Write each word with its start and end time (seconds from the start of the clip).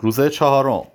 روز 0.00 0.20
چهارم. 0.20 0.86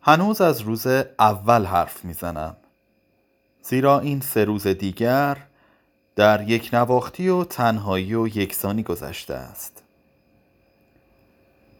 هنوز 0.00 0.40
از 0.40 0.60
روز 0.60 0.86
اول 1.18 1.64
حرف 1.64 2.04
می‌زنم. 2.04 2.56
زیرا 3.62 4.00
این 4.00 4.20
سه 4.20 4.44
روز 4.44 4.66
دیگر 4.66 5.36
در 6.16 6.48
یک 6.48 6.70
نواختی 6.72 7.28
و 7.28 7.44
تنهایی 7.44 8.14
و 8.14 8.26
یکسانی 8.26 8.82
گذشته 8.82 9.34
است. 9.34 9.82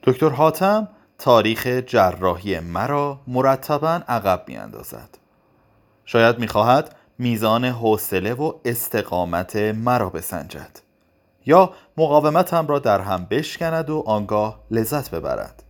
دکتر 0.02 0.28
حاتم 0.28 0.88
تاریخ 1.18 1.66
جراحی 1.66 2.60
مرا 2.60 3.20
مرتبا 3.26 4.00
عقب 4.08 4.44
می 4.46 4.56
اندازد 4.56 5.18
شاید 6.04 6.38
می‌خواهد 6.38 6.96
میزان 7.18 7.64
حوصله 7.64 8.34
و 8.34 8.52
استقامت 8.64 9.56
مرا 9.56 10.10
بسنجد. 10.10 10.87
یا 11.48 11.72
مقاومتم 11.96 12.66
را 12.66 12.78
در 12.78 13.00
هم 13.00 13.26
بشکند 13.30 13.90
و 13.90 14.02
آنگاه 14.06 14.60
لذت 14.70 15.10
ببرد 15.10 15.62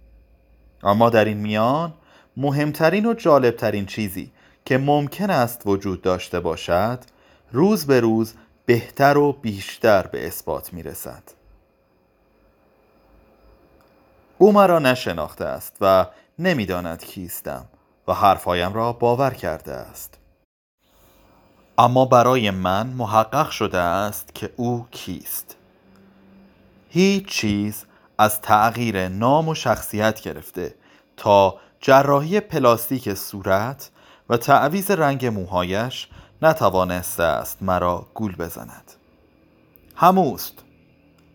اما 0.82 1.10
در 1.10 1.24
این 1.24 1.36
میان 1.36 1.92
مهمترین 2.36 3.06
و 3.06 3.14
جالبترین 3.14 3.86
چیزی 3.86 4.32
که 4.64 4.78
ممکن 4.78 5.30
است 5.30 5.62
وجود 5.66 6.02
داشته 6.02 6.40
باشد 6.40 6.98
روز 7.52 7.86
به 7.86 8.00
روز 8.00 8.34
بهتر 8.66 9.18
و 9.18 9.32
بیشتر 9.32 10.06
به 10.06 10.26
اثبات 10.26 10.72
می 10.72 10.82
رسد 10.82 11.22
او 14.38 14.52
مرا 14.52 14.78
نشناخته 14.78 15.44
است 15.44 15.76
و 15.80 16.06
نمی‌داند 16.38 17.04
کیستم 17.04 17.64
و 18.08 18.14
حرفهایم 18.14 18.72
را 18.72 18.92
باور 18.92 19.30
کرده 19.30 19.72
است. 19.72 20.18
اما 21.78 22.04
برای 22.04 22.50
من 22.50 22.86
محقق 22.86 23.50
شده 23.50 23.78
است 23.78 24.34
که 24.34 24.50
او 24.56 24.86
کیست 24.90 25.57
هیچ 26.88 27.26
چیز 27.28 27.84
از 28.18 28.40
تغییر 28.40 29.08
نام 29.08 29.48
و 29.48 29.54
شخصیت 29.54 30.20
گرفته 30.20 30.74
تا 31.16 31.54
جراحی 31.80 32.40
پلاستیک 32.40 33.14
صورت 33.14 33.90
و 34.28 34.36
تعویز 34.36 34.90
رنگ 34.90 35.26
موهایش 35.26 36.08
نتوانسته 36.42 37.22
است 37.22 37.62
مرا 37.62 38.06
گول 38.14 38.36
بزند. 38.36 38.92
هموست. 39.96 40.54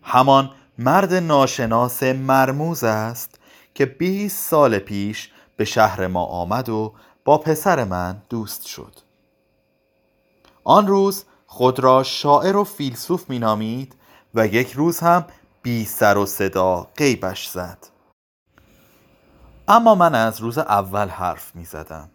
همان 0.02 0.50
مرد 0.78 1.14
ناشناس 1.14 2.02
مرموز 2.02 2.84
است 2.84 3.38
که 3.74 3.86
20 3.86 4.50
سال 4.50 4.78
پیش 4.78 5.30
به 5.56 5.64
شهر 5.64 6.06
ما 6.06 6.24
آمد 6.24 6.68
و 6.68 6.94
با 7.24 7.38
پسر 7.38 7.84
من 7.84 8.22
دوست 8.30 8.66
شد. 8.66 8.92
آن 10.64 10.86
روز 10.86 11.24
خود 11.46 11.80
را 11.80 12.02
شاعر 12.02 12.56
و 12.56 12.64
فیلسوف 12.64 13.30
مینامید 13.30 13.94
و 14.34 14.46
یک 14.46 14.72
روز 14.72 15.00
هم 15.00 15.24
بی 15.64 15.84
سر 15.84 16.16
و 16.18 16.26
صدا 16.26 16.86
غیبش 16.96 17.48
زد. 17.48 17.78
اما 19.68 19.94
من 19.94 20.14
از 20.14 20.40
روز 20.40 20.58
اول 20.58 21.08
حرف 21.08 21.56
می 21.56 21.64
زدم. 21.64 22.10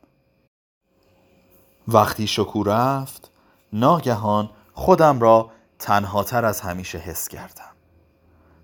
وقتی 1.88 2.28
شکو 2.28 2.64
رفت 2.64 3.32
ناگهان 3.74 4.50
خودم 4.74 5.20
را 5.20 5.52
تنهاتر 5.80 6.46
از 6.46 6.62
همیشه 6.62 6.98
حس 6.98 7.28
کردم 7.28 7.72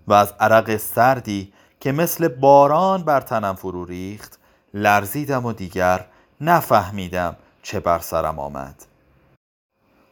و 0.08 0.12
از 0.12 0.34
عرق 0.40 0.76
سردی 0.76 1.52
که 1.80 1.92
مثل 1.92 2.28
باران 2.28 3.02
بر 3.02 3.20
تنم 3.20 3.54
فرو 3.54 3.84
ریخت 3.84 4.38
لرزیدم 4.74 5.46
و 5.46 5.52
دیگر 5.52 6.06
نفهمیدم 6.40 7.36
چه 7.62 7.80
بر 7.80 7.98
سرم 7.98 8.38
آمد. 8.38 8.86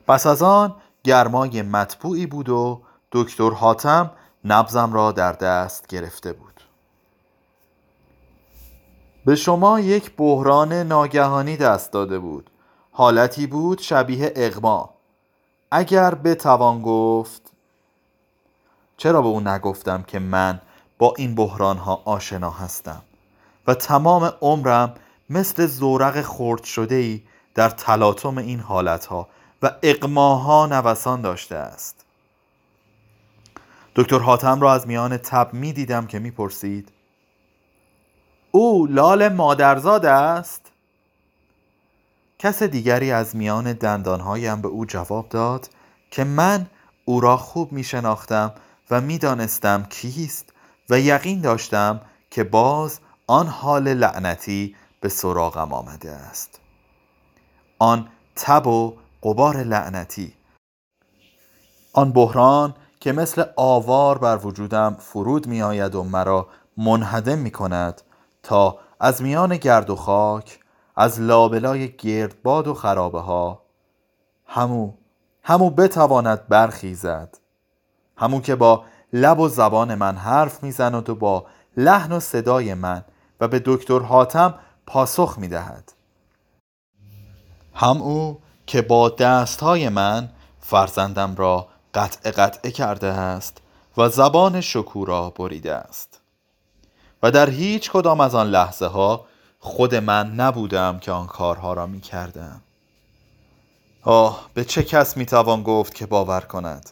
پس 0.06 0.26
از 0.26 0.42
آن 0.42 0.76
گرمای 1.04 1.62
مطبوعی 1.62 2.26
بود 2.26 2.48
و 2.48 2.82
دکتر 3.12 3.50
حاتم 3.50 4.10
نبزم 4.44 4.92
را 4.92 5.12
در 5.12 5.32
دست 5.32 5.86
گرفته 5.86 6.32
بود. 6.32 6.60
به 9.26 9.36
شما 9.36 9.80
یک 9.80 10.12
بحران 10.16 10.72
ناگهانی 10.72 11.56
دست 11.56 11.92
داده 11.92 12.18
بود. 12.18 12.50
حالتی 12.92 13.46
بود 13.46 13.78
شبیه 13.78 14.32
اغما. 14.36 14.94
اگر 15.70 16.14
بتوان 16.14 16.82
گفت 16.82 17.42
چرا 18.96 19.22
به 19.22 19.28
او 19.28 19.40
نگفتم 19.40 20.02
که 20.02 20.18
من 20.18 20.60
با 20.98 21.14
این 21.18 21.34
بحران 21.34 21.76
ها 21.76 22.02
آشنا 22.04 22.50
هستم 22.50 23.02
و 23.66 23.74
تمام 23.74 24.32
عمرم 24.40 24.94
مثل 25.30 25.66
زورق 25.66 26.22
خرد 26.22 26.64
شده 26.64 26.94
ای 26.94 27.22
در 27.54 27.70
تلاطم 27.70 28.38
این 28.38 28.60
حالت 28.60 29.06
ها 29.06 29.28
و 29.62 29.70
اقماها 29.82 30.66
نوسان 30.66 31.20
داشته 31.20 31.56
است؟ 31.56 32.03
دکتر 33.96 34.18
حاتم 34.18 34.60
را 34.60 34.72
از 34.72 34.86
میان 34.86 35.16
تب 35.16 35.50
می 35.52 35.72
دیدم 35.72 36.06
که 36.06 36.18
می 36.18 36.30
پرسید 36.30 36.92
او 38.50 38.86
لال 38.86 39.28
مادرزاد 39.28 40.06
است؟ 40.06 40.72
کس 42.38 42.62
دیگری 42.62 43.12
از 43.12 43.36
میان 43.36 43.72
دندانهایم 43.72 44.60
به 44.60 44.68
او 44.68 44.86
جواب 44.86 45.28
داد 45.28 45.70
که 46.10 46.24
من 46.24 46.66
او 47.04 47.20
را 47.20 47.36
خوب 47.36 47.72
می 47.72 47.84
شناختم 47.84 48.52
و 48.90 49.00
می 49.00 49.18
دانستم 49.18 49.86
کیست 49.90 50.52
و 50.90 51.00
یقین 51.00 51.40
داشتم 51.40 52.00
که 52.30 52.44
باز 52.44 53.00
آن 53.26 53.46
حال 53.46 53.94
لعنتی 53.94 54.76
به 55.00 55.08
سراغم 55.08 55.72
آمده 55.72 56.10
است. 56.10 56.60
آن 57.78 58.08
تب 58.36 58.66
و 58.66 58.96
قبار 59.22 59.62
لعنتی. 59.62 60.34
آن 61.92 62.12
بحران 62.12 62.74
که 63.04 63.12
مثل 63.12 63.44
آوار 63.56 64.18
بر 64.18 64.46
وجودم 64.46 64.96
فرود 64.98 65.46
می 65.46 65.62
آید 65.62 65.94
و 65.94 66.02
مرا 66.02 66.48
منهدم 66.76 67.38
می 67.38 67.50
کند 67.50 68.02
تا 68.42 68.78
از 69.00 69.22
میان 69.22 69.56
گرد 69.56 69.90
و 69.90 69.96
خاک 69.96 70.60
از 70.96 71.20
لابلای 71.20 71.96
گردباد 71.96 72.68
و 72.68 72.74
خرابه 72.74 73.20
ها 73.20 73.62
همو 74.46 74.92
همو 75.42 75.70
بتواند 75.70 76.48
برخیزد. 76.48 77.38
همو 78.16 78.40
که 78.40 78.54
با 78.54 78.84
لب 79.12 79.40
و 79.40 79.48
زبان 79.48 79.94
من 79.94 80.16
حرف 80.16 80.62
می‌زند 80.62 81.10
و 81.10 81.14
با 81.14 81.46
لحن 81.76 82.12
و 82.12 82.20
صدای 82.20 82.74
من 82.74 83.04
و 83.40 83.48
به 83.48 83.62
دکتر 83.64 83.98
حاتم 83.98 84.54
پاسخ 84.86 85.38
می‌دهد. 85.38 85.92
هم 87.74 88.02
او 88.02 88.40
که 88.66 88.82
با 88.82 89.08
دستهای 89.08 89.88
من 89.88 90.28
فرزندم 90.60 91.34
را 91.36 91.73
قطع 91.94 92.30
قطعه 92.30 92.70
کرده 92.70 93.06
است 93.06 93.58
و 93.96 94.08
زبان 94.08 94.60
شکورا 94.60 95.30
بریده 95.30 95.74
است. 95.74 96.20
و 97.22 97.30
در 97.30 97.50
هیچ 97.50 97.90
کدام 97.90 98.20
از 98.20 98.34
آن 98.34 98.46
لحظه 98.46 98.86
ها 98.86 99.26
خود 99.58 99.94
من 99.94 100.34
نبودم 100.34 100.98
که 100.98 101.12
آن 101.12 101.26
کارها 101.26 101.72
را 101.72 101.86
می 101.86 102.00
کردم. 102.00 102.60
آه 104.02 104.50
به 104.54 104.64
چه 104.64 104.82
کس 104.82 105.16
می 105.16 105.26
توان 105.26 105.62
گفت 105.62 105.94
که 105.94 106.06
باور 106.06 106.40
کند؟ 106.40 106.90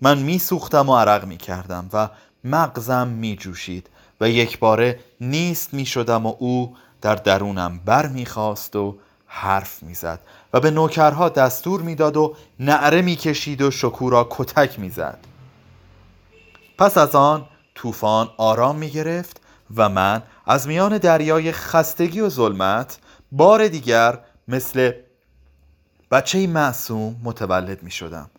من 0.00 0.18
می 0.18 0.38
سوختم 0.38 0.88
و 0.88 0.96
عرق 0.96 1.24
می 1.24 1.36
کردم 1.36 1.88
و 1.92 2.08
مغزم 2.44 3.08
می 3.08 3.36
جوشید 3.36 3.90
و 4.20 4.30
یک 4.30 4.58
باره 4.58 5.00
نیست 5.20 5.74
می 5.74 5.86
شدم 5.86 6.26
و 6.26 6.34
او 6.38 6.76
در 7.00 7.14
درونم 7.14 7.78
بر 7.84 8.06
می 8.06 8.26
خواست 8.26 8.76
و 8.76 8.98
حرف 9.28 9.82
می‌زد 9.82 10.20
و 10.52 10.60
به 10.60 10.70
نوکرها 10.70 11.28
دستور 11.28 11.82
می‌داد 11.82 12.16
و 12.16 12.36
نعره 12.60 13.02
می‌کشید 13.02 13.62
و 13.62 13.70
شکورا 13.70 14.26
کتک 14.30 14.78
می‌زد. 14.78 15.18
پس 16.78 16.98
از 16.98 17.14
آن 17.14 17.46
طوفان 17.74 18.28
آرام 18.36 18.76
می‌گرفت 18.76 19.40
و 19.76 19.88
من 19.88 20.22
از 20.46 20.68
میان 20.68 20.98
دریای 20.98 21.52
خستگی 21.52 22.20
و 22.20 22.28
ظلمت 22.28 22.98
بار 23.32 23.68
دیگر 23.68 24.18
مثل 24.48 24.92
بچه 26.10 26.46
معصوم 26.46 27.16
متولد 27.24 27.82
می 27.82 27.90
شدم 27.90 28.30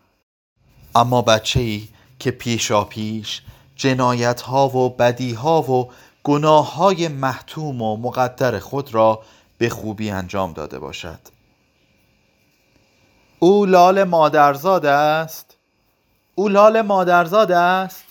اما 0.95 1.21
بچه 1.21 1.59
ای 1.59 1.87
که 2.19 2.31
پیشا 2.31 2.83
پیش 2.83 3.41
جنایت 3.75 4.41
ها 4.41 4.69
و 4.69 4.89
بدی 4.89 5.33
ها 5.33 5.61
و 5.61 5.91
گناه 6.23 6.75
های 6.75 7.07
محتوم 7.07 7.81
و 7.81 7.97
مقدر 7.97 8.59
خود 8.59 8.93
را 8.93 9.21
به 9.59 9.69
خوبی 9.69 10.09
انجام 10.09 10.53
داده 10.53 10.79
باشد. 10.79 11.19
او 13.39 13.65
لال 13.65 14.03
مادرزاد 14.03 14.85
است. 14.85 15.57
او 16.35 16.47
لال 16.47 16.81
مادرزاد 16.81 17.51
است. 17.51 18.03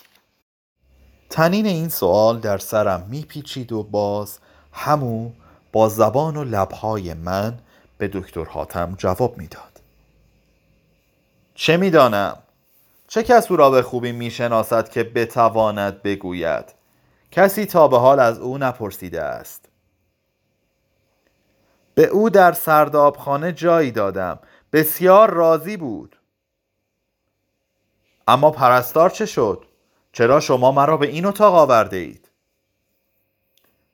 تنین 1.31 1.67
این 1.67 1.89
سوال 1.89 2.41
در 2.41 2.59
سرم 2.59 3.07
میپیچید 3.11 3.73
و 3.73 3.83
باز 3.83 4.39
همو 4.73 5.31
با 5.73 5.89
زبان 5.89 6.37
و 6.37 6.45
لبهای 6.45 7.15
من 7.15 7.59
به 7.99 8.09
دکتر 8.09 8.45
حاتم 8.45 8.95
جواب 8.99 9.39
می‌داد. 9.39 9.81
چه 11.55 11.77
می‌دانم؟ 11.77 12.37
چه 13.09 13.23
کس 13.23 13.51
او 13.51 13.57
را 13.57 13.71
به 13.71 13.83
خوبی 13.83 14.13
می‌شناسد 14.13 14.89
که 14.89 15.05
بتواند 15.05 16.03
بگوید؟ 16.03 16.65
کسی 17.31 17.67
تا 17.67 17.89
به 17.89 17.99
حال 17.99 18.21
از 18.21 18.39
او 18.39 18.59
نپرسیده 18.59 19.23
است. 19.23 19.69
به 21.99 22.07
او 22.07 22.31
در 22.31 22.53
سردابخانه 22.53 23.53
جایی 23.53 23.91
دادم 23.91 24.39
بسیار 24.73 25.31
راضی 25.31 25.77
بود 25.77 26.17
اما 28.29 28.51
پرستار 28.51 29.11
چه 29.11 29.27
شد؟ 29.27 29.65
چرا 30.13 30.41
شما 30.41 30.73
مرا 30.73 30.97
به 30.97 31.07
این 31.07 31.25
اتاق 31.25 31.55
آورده 31.55 31.97
اید؟ 31.97 32.29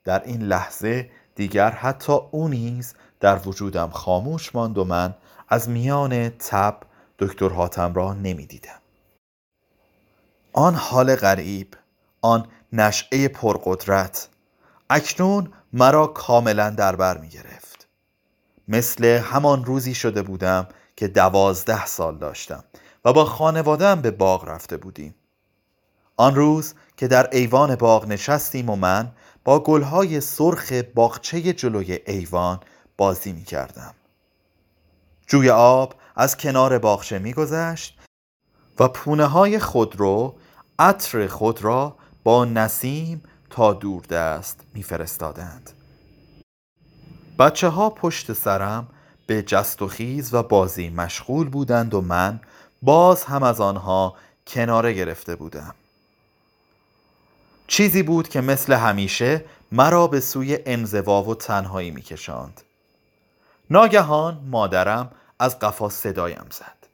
در 0.03 0.23
این 0.23 0.41
لحظه 0.41 1.09
دیگر 1.35 1.69
حتی 1.69 2.13
او 2.31 2.47
نیز 2.47 2.95
در 3.19 3.47
وجودم 3.47 3.89
خاموش 3.89 4.55
ماند 4.55 4.77
و 4.77 4.83
من 4.83 5.13
از 5.49 5.69
میان 5.69 6.29
تب 6.29 6.77
دکتر 7.19 7.49
حاتم 7.49 7.93
را 7.93 8.13
نمی‌دیدم 8.13 8.81
آن 10.53 10.75
حال 10.75 11.15
غریب 11.15 11.73
آن 12.21 12.47
نشعه 12.73 13.27
پرقدرت 13.27 14.29
اکنون 14.89 15.53
مرا 15.73 16.07
کاملا 16.07 16.69
در 16.69 16.95
بر 16.95 17.17
می 17.17 17.29
گرفت 17.29 17.74
مثل 18.67 19.05
همان 19.05 19.65
روزی 19.65 19.93
شده 19.93 20.21
بودم 20.21 20.67
که 20.95 21.07
دوازده 21.07 21.85
سال 21.85 22.17
داشتم 22.17 22.63
و 23.05 23.13
با 23.13 23.25
خانوادم 23.25 24.01
به 24.01 24.11
باغ 24.11 24.49
رفته 24.49 24.77
بودیم. 24.77 25.15
آن 26.17 26.35
روز 26.35 26.73
که 26.97 27.07
در 27.07 27.29
ایوان 27.31 27.75
باغ 27.75 28.07
نشستیم 28.07 28.69
و 28.69 28.75
من 28.75 29.11
با 29.43 29.59
گلهای 29.59 30.21
سرخ 30.21 30.71
باغچه 30.95 31.53
جلوی 31.53 31.99
ایوان 32.07 32.59
بازی 32.97 33.33
می 33.33 33.43
کردم 33.43 33.93
جوی 35.27 35.49
آب 35.49 35.93
از 36.15 36.37
کنار 36.37 36.79
باغچه 36.79 37.19
می 37.19 37.33
گذشت 37.33 37.99
و 38.79 38.87
پونه 38.87 39.25
های 39.25 39.59
خود 39.59 39.95
رو 39.95 40.35
عطر 40.79 41.27
خود 41.27 41.63
را 41.63 41.95
با 42.23 42.45
نسیم 42.45 43.23
تا 43.49 43.73
دور 43.73 44.01
دست 44.01 44.59
میفرستادند. 44.73 45.71
بچه 47.39 47.67
ها 47.67 47.89
پشت 47.89 48.33
سرم 48.33 48.87
به 49.27 49.41
جست 49.41 49.81
و 49.81 49.87
خیز 49.87 50.33
و 50.33 50.43
بازی 50.43 50.89
مشغول 50.89 51.49
بودند 51.49 51.93
و 51.93 52.01
من 52.01 52.39
باز 52.81 53.23
هم 53.23 53.43
از 53.43 53.61
آنها 53.61 54.15
کناره 54.47 54.93
گرفته 54.93 55.35
بودم. 55.35 55.75
چیزی 57.67 58.03
بود 58.03 58.29
که 58.29 58.41
مثل 58.41 58.73
همیشه 58.73 59.45
مرا 59.71 60.07
به 60.07 60.19
سوی 60.19 60.59
انزوا 60.65 61.23
و 61.23 61.35
تنهایی 61.35 61.91
میکشاند. 61.91 62.61
ناگهان 63.69 64.41
مادرم 64.51 65.11
از 65.39 65.59
قفا 65.59 65.89
صدایم 65.89 66.45
زد 66.51 66.87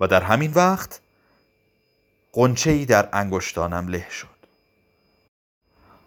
و 0.00 0.06
در 0.06 0.22
همین 0.22 0.52
وقت 0.54 1.00
قنچه 2.32 2.84
در 2.84 3.08
انگشتانم 3.12 3.88
له 3.88 4.10
شد. 4.10 4.28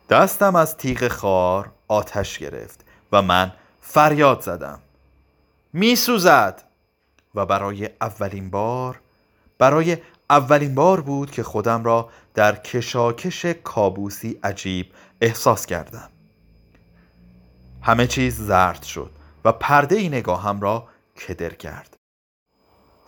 دستم 0.09 0.55
از 0.55 0.77
تیغ 0.77 1.07
خار 1.07 1.71
آتش 1.87 2.39
گرفت 2.39 2.85
و 3.11 3.21
من 3.21 3.51
فریاد 3.85 4.41
زدم. 4.41 4.79
می 5.73 5.95
سوزد 5.95 6.63
و 7.35 7.45
برای 7.45 7.89
اولین 8.01 8.49
بار 8.49 8.99
برای 9.57 9.97
اولین 10.29 10.75
بار 10.75 11.01
بود 11.01 11.31
که 11.31 11.43
خودم 11.43 11.83
را 11.83 12.09
در 12.33 12.55
کشاکش 12.55 13.45
کابوسی 13.45 14.39
عجیب 14.43 14.91
احساس 15.21 15.65
کردم. 15.65 16.09
همه 17.81 18.07
چیز 18.07 18.37
زرد 18.37 18.83
شد 18.83 19.11
و 19.45 19.51
پرده 19.51 19.95
ای 19.95 20.09
نگاهم 20.09 20.61
را 20.61 20.87
کدر 21.27 21.53
کرد. 21.53 21.95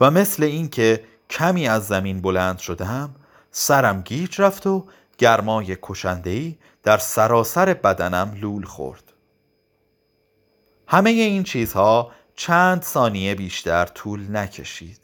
و 0.02 0.12
مثل 0.12 0.44
اینکه 0.44 1.04
کمی 1.30 1.68
از 1.68 1.88
زمین 1.88 2.22
بلند 2.22 2.58
شدم 2.58 3.16
سرم 3.52 4.02
گیج 4.02 4.42
رفت 4.42 4.68
و 4.68 4.86
گرمای 5.18 5.78
کشندهی 5.82 6.58
در 6.84 6.98
سراسر 6.98 7.74
بدنم 7.74 8.38
لول 8.42 8.66
خورد. 8.66 9.15
همه 10.88 11.10
این 11.10 11.44
چیزها 11.44 12.12
چند 12.36 12.82
ثانیه 12.82 13.36
بیشتر 13.36 13.86
طول 13.86 14.38
نکشید. 14.38 15.00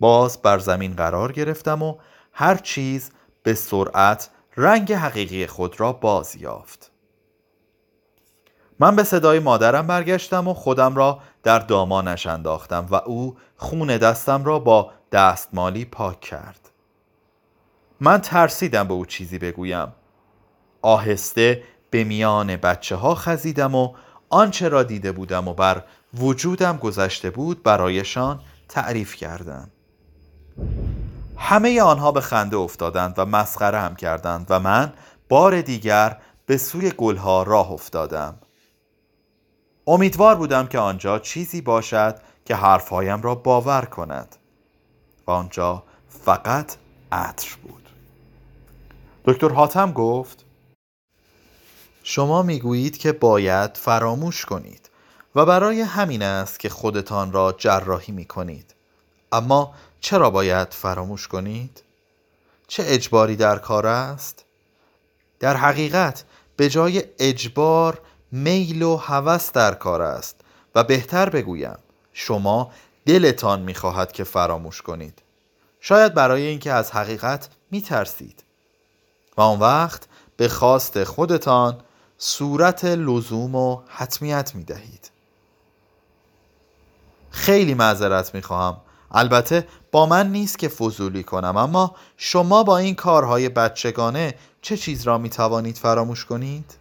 باز 0.00 0.42
بر 0.42 0.58
زمین 0.58 0.94
قرار 0.96 1.32
گرفتم 1.32 1.82
و 1.82 1.96
هر 2.32 2.56
چیز 2.56 3.10
به 3.42 3.54
سرعت 3.54 4.30
رنگ 4.56 4.92
حقیقی 4.92 5.46
خود 5.46 5.80
را 5.80 5.92
باز 5.92 6.36
یافت. 6.36 6.90
من 8.78 8.96
به 8.96 9.04
صدای 9.04 9.38
مادرم 9.38 9.86
برگشتم 9.86 10.48
و 10.48 10.54
خودم 10.54 10.94
را 10.94 11.18
در 11.42 11.58
دامانش 11.58 12.26
انداختم 12.26 12.86
و 12.90 12.94
او 12.94 13.36
خون 13.56 13.96
دستم 13.96 14.44
را 14.44 14.58
با 14.58 14.90
دستمالی 15.12 15.84
پاک 15.84 16.20
کرد. 16.20 16.70
من 18.00 18.20
ترسیدم 18.20 18.88
به 18.88 18.94
او 18.94 19.06
چیزی 19.06 19.38
بگویم. 19.38 19.92
آهسته 20.82 21.62
به 21.90 22.04
میان 22.04 22.56
بچه 22.56 22.96
ها 22.96 23.14
خزیدم 23.14 23.74
و 23.74 23.94
آنچه 24.28 24.68
را 24.68 24.82
دیده 24.82 25.12
بودم 25.12 25.48
و 25.48 25.54
بر 25.54 25.82
وجودم 26.14 26.76
گذشته 26.76 27.30
بود 27.30 27.62
برایشان 27.62 28.40
تعریف 28.68 29.14
کردم. 29.14 29.70
همه 31.36 31.82
آنها 31.82 32.12
به 32.12 32.20
خنده 32.20 32.56
افتادند 32.56 33.14
و 33.18 33.24
مسخره 33.24 33.78
هم 33.78 33.96
کردند 33.96 34.46
و 34.50 34.60
من 34.60 34.92
بار 35.28 35.60
دیگر 35.60 36.16
به 36.46 36.56
سوی 36.56 36.90
گلها 36.90 37.42
راه 37.42 37.72
افتادم. 37.72 38.38
امیدوار 39.86 40.34
بودم 40.34 40.66
که 40.66 40.78
آنجا 40.78 41.18
چیزی 41.18 41.60
باشد 41.60 42.20
که 42.44 42.54
حرفهایم 42.54 43.22
را 43.22 43.34
باور 43.34 43.84
کند. 43.84 44.36
و 45.26 45.30
آنجا 45.30 45.82
فقط 46.08 46.76
عطر 47.12 47.56
بود. 47.62 47.88
دکتر 49.24 49.48
حاتم 49.48 49.92
گفت 49.92 50.45
شما 52.08 52.42
می‌گویید 52.42 52.98
که 52.98 53.12
باید 53.12 53.76
فراموش 53.76 54.44
کنید 54.44 54.90
و 55.34 55.46
برای 55.46 55.80
همین 55.80 56.22
است 56.22 56.60
که 56.60 56.68
خودتان 56.68 57.32
را 57.32 57.54
جراحی 57.58 58.12
می 58.12 58.24
کنید 58.24 58.74
اما 59.32 59.74
چرا 60.00 60.30
باید 60.30 60.74
فراموش 60.74 61.28
کنید؟ 61.28 61.82
چه 62.68 62.82
اجباری 62.86 63.36
در 63.36 63.58
کار 63.58 63.86
است؟ 63.86 64.44
در 65.40 65.56
حقیقت 65.56 66.24
به 66.56 66.68
جای 66.68 67.04
اجبار 67.18 68.00
میل 68.32 68.82
و 68.82 68.96
هوس 68.96 69.52
در 69.52 69.74
کار 69.74 70.02
است 70.02 70.36
و 70.74 70.84
بهتر 70.84 71.28
بگویم 71.28 71.78
شما 72.12 72.70
دلتان 73.06 73.60
می‌خواهد 73.60 74.12
که 74.12 74.24
فراموش 74.24 74.82
کنید 74.82 75.22
شاید 75.80 76.14
برای 76.14 76.42
اینکه 76.42 76.72
از 76.72 76.92
حقیقت 76.92 77.48
میترسید 77.70 78.44
و 79.36 79.40
آن 79.40 79.58
وقت 79.58 80.02
به 80.36 80.48
خواست 80.48 81.04
خودتان 81.04 81.80
صورت 82.18 82.84
لزوم 82.84 83.54
و 83.54 83.82
حتمیت 83.88 84.54
می 84.54 84.64
دهید 84.64 85.10
خیلی 87.30 87.74
معذرت 87.74 88.34
می 88.34 88.42
خواهم 88.42 88.80
البته 89.10 89.68
با 89.92 90.06
من 90.06 90.32
نیست 90.32 90.58
که 90.58 90.68
فضولی 90.68 91.22
کنم 91.22 91.56
اما 91.56 91.94
شما 92.16 92.62
با 92.62 92.78
این 92.78 92.94
کارهای 92.94 93.48
بچگانه 93.48 94.34
چه 94.62 94.76
چیز 94.76 95.02
را 95.02 95.18
می 95.18 95.30
توانید 95.30 95.76
فراموش 95.76 96.24
کنید؟ 96.24 96.74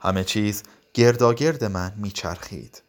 همه 0.00 0.24
چیز 0.24 0.62
گرداگرد 0.94 1.64
من 1.64 1.92
میچرخید. 1.96 2.82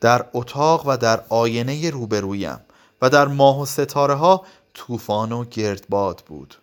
در 0.00 0.26
اتاق 0.32 0.86
و 0.86 0.96
در 0.96 1.24
آینه 1.28 1.90
روبرویم 1.90 2.60
و 3.02 3.10
در 3.10 3.28
ماه 3.28 3.60
و 3.60 3.66
ستاره 3.66 4.14
ها 4.14 4.46
طوفان 4.74 5.32
و 5.32 5.44
گردباد 5.44 6.22
بود. 6.26 6.54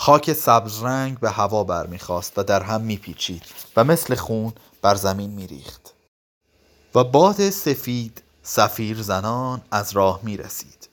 خاک 0.00 0.32
سبز 0.32 0.82
رنگ 0.82 1.20
به 1.20 1.30
هوا 1.30 1.64
برمیخواست 1.64 2.38
و 2.38 2.42
در 2.42 2.62
هم 2.62 2.80
میپیچید 2.80 3.42
و 3.76 3.84
مثل 3.84 4.14
خون 4.14 4.52
بر 4.82 4.94
زمین 4.94 5.30
میریخت. 5.30 5.94
و 6.94 7.04
باد 7.04 7.50
سفید 7.50 8.22
سفیر 8.42 9.02
زنان 9.02 9.62
از 9.70 9.92
راه 9.92 10.20
می 10.22 10.36
رسید 10.36 10.88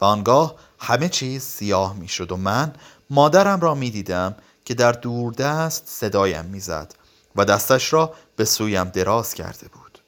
و 0.00 0.04
آنگاه 0.04 0.54
همه 0.78 1.08
چیز 1.08 1.42
سیاه 1.42 1.96
می 1.96 2.08
شد 2.08 2.32
و 2.32 2.36
من 2.36 2.74
مادرم 3.10 3.60
را 3.60 3.74
می 3.74 3.90
دیدم 3.90 4.34
که 4.64 4.74
در 4.74 4.92
دوردست 4.92 5.82
صدایم 5.86 6.44
می‌زد 6.44 6.94
و 7.36 7.44
دستش 7.44 7.92
را 7.92 8.14
به 8.36 8.44
سویم 8.44 8.84
دراز 8.84 9.34
کرده 9.34 9.68
بود. 9.68 9.98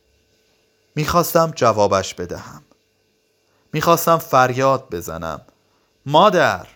می‌خواستم 0.94 1.52
جوابش 1.56 2.14
بدهم. 2.14 2.62
می‌خواستم 3.72 4.18
فریاد 4.18 4.88
بزنم. 4.90 5.40
مادر! 6.06 6.66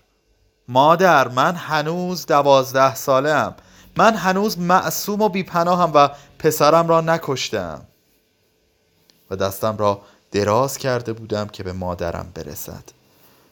مادر 0.72 1.28
من 1.28 1.54
هنوز 1.54 2.26
دوازده 2.26 2.94
ساله 2.94 3.30
ام 3.30 3.54
من 3.96 4.14
هنوز 4.14 4.58
معصوم 4.58 5.22
و 5.22 5.28
بیپناهم 5.28 5.92
و 5.94 6.08
پسرم 6.38 6.88
را 6.88 7.00
نکشتم. 7.00 7.82
و 9.30 9.36
دستم 9.36 9.76
را 9.76 10.00
دراز 10.32 10.78
کرده 10.78 11.12
بودم 11.12 11.46
که 11.46 11.62
به 11.62 11.72
مادرم 11.72 12.32
برسد. 12.34 12.84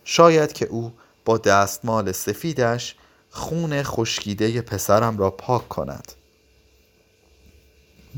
شاید 0.04 0.52
که 0.52 0.66
او 0.66 0.92
با 1.24 1.38
دستمال 1.38 2.12
سفیدش 2.12 2.94
خون 3.30 3.82
خشکیده 3.82 4.62
پسرم 4.62 5.18
را 5.18 5.30
پاک 5.30 5.68
کند. 5.68 6.12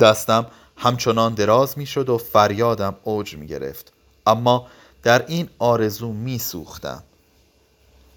دستم 0.00 0.47
همچنان 0.76 1.35
دراز 1.35 1.78
می 1.78 1.87
شد 1.87 2.09
و 2.09 2.19
فریادم 2.19 2.97
اوج 3.04 3.37
می 3.37 3.47
گرفت 3.47 3.92
اما 4.26 4.66
در 5.02 5.26
این 5.26 5.50
آرزو 5.59 6.12
می 6.12 6.38
سوختم 6.38 7.02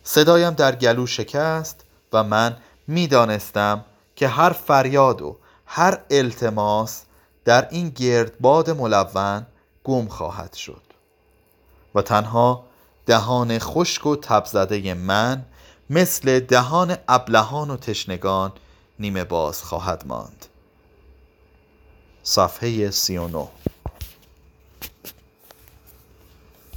صدایم 0.03 0.53
در 0.53 0.75
گلو 0.75 1.07
شکست 1.07 1.85
و 2.13 2.23
من 2.23 2.57
می 2.87 3.07
دانستم 3.07 3.85
که 4.15 4.27
هر 4.27 4.49
فریاد 4.49 5.21
و 5.21 5.37
هر 5.65 5.99
التماس 6.09 7.03
در 7.45 7.67
این 7.69 7.89
گردباد 7.89 8.69
ملون 8.69 9.45
گم 9.83 10.07
خواهد 10.07 10.53
شد. 10.53 10.81
و 11.95 12.01
تنها 12.01 12.63
دهان 13.05 13.59
خشک 13.59 14.05
و 14.05 14.15
تبزده 14.15 14.93
من 14.93 15.45
مثل 15.89 16.39
دهان 16.39 16.97
ابلهان 17.07 17.69
و 17.69 17.77
تشنگان 17.77 18.51
نیمه 18.99 19.23
باز 19.23 19.63
خواهد 19.63 20.03
ماند. 20.07 20.45
صفحه 22.23 22.91
39 22.91 23.47